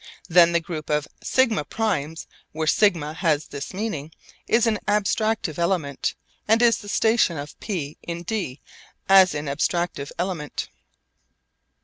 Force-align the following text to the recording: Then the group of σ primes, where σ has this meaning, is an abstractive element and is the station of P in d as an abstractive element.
Then 0.27 0.51
the 0.51 0.59
group 0.59 0.89
of 0.89 1.07
σ 1.23 1.47
primes, 1.69 2.25
where 2.53 2.65
σ 2.65 3.13
has 3.17 3.45
this 3.45 3.71
meaning, 3.71 4.11
is 4.47 4.65
an 4.65 4.79
abstractive 4.87 5.59
element 5.59 6.15
and 6.47 6.59
is 6.63 6.79
the 6.79 6.89
station 6.89 7.37
of 7.37 7.59
P 7.59 7.97
in 8.01 8.23
d 8.23 8.61
as 9.07 9.35
an 9.35 9.45
abstractive 9.45 10.11
element. 10.17 10.69